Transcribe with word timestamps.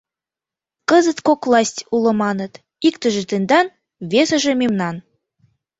Кызыт 0.89 1.19
кок 1.27 1.39
власть 1.49 1.81
уло 1.95 2.11
маныт, 2.21 2.53
иктыже— 2.87 3.21
тендан, 3.29 3.65
весыже— 4.11 4.53
мемнан. 4.61 4.95